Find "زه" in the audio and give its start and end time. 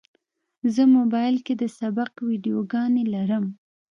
0.73-0.83